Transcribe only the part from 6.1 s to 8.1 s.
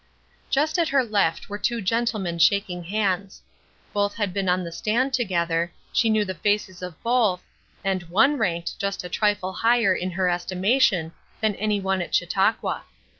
the faces of both, and